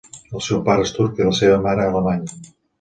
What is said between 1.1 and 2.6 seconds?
i la seva mare alemanya.